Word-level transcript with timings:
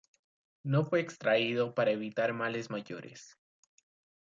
No 0.63 0.83
fue 0.83 0.99
extraído 0.99 1.75
para 1.75 1.91
evitar 1.91 2.33
males 2.33 2.71
mayores. 2.71 3.37